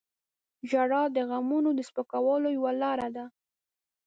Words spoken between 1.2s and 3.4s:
غمونو د سپکولو یوه لاره ده.